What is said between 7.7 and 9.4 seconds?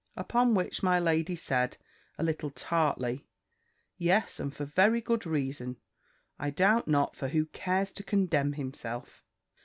to condemn himself?"